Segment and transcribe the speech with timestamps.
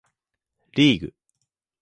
[0.73, 1.13] リーグ